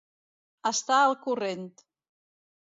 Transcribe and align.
Estar 0.69 0.97
al 1.01 1.13
corrent. 1.27 1.69